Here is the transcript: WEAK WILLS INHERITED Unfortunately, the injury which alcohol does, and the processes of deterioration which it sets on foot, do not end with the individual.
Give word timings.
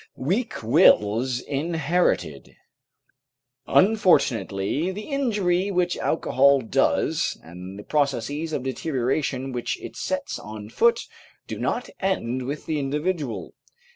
WEAK 0.15 0.63
WILLS 0.63 1.41
INHERITED 1.41 2.55
Unfortunately, 3.67 4.89
the 4.91 5.03
injury 5.03 5.69
which 5.69 5.95
alcohol 5.95 6.61
does, 6.61 7.37
and 7.43 7.77
the 7.77 7.83
processes 7.83 8.51
of 8.51 8.63
deterioration 8.63 9.51
which 9.51 9.79
it 9.79 9.95
sets 9.95 10.39
on 10.39 10.69
foot, 10.71 11.01
do 11.45 11.59
not 11.59 11.87
end 11.99 12.47
with 12.47 12.65
the 12.65 12.79
individual. 12.79 13.53